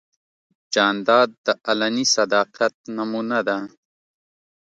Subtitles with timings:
[0.73, 3.57] جانداد د علني صداقت نمونه ده.